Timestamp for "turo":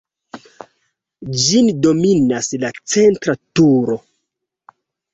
3.61-4.03